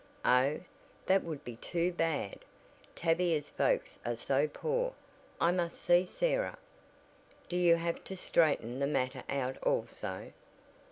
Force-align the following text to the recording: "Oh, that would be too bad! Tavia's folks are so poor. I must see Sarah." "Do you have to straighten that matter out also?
"Oh, 0.25 0.59
that 1.05 1.23
would 1.23 1.43
be 1.43 1.57
too 1.57 1.91
bad! 1.93 2.39
Tavia's 2.95 3.51
folks 3.51 3.99
are 4.03 4.15
so 4.15 4.47
poor. 4.47 4.93
I 5.39 5.51
must 5.51 5.79
see 5.79 6.05
Sarah." 6.05 6.57
"Do 7.49 7.55
you 7.55 7.75
have 7.75 8.03
to 8.05 8.17
straighten 8.17 8.79
that 8.79 8.87
matter 8.87 9.21
out 9.29 9.57
also? 9.61 10.33